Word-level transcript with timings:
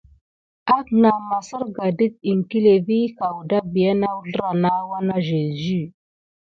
Aknah 0.77 1.19
maserga 1.29 1.85
det 1.99 2.09
iŋklé 2.31 2.73
vi 2.87 2.99
kawda 3.17 3.57
bia 3.73 3.91
uzrlah 4.19 4.53
na 4.61 4.69
uwa 4.83 4.99
na 5.07 5.17
yezu. 5.27 5.81